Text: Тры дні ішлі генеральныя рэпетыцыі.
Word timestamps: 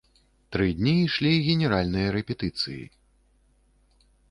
Тры 0.55 0.69
дні 0.79 0.93
ішлі 1.01 1.33
генеральныя 1.49 2.07
рэпетыцыі. 2.17 2.81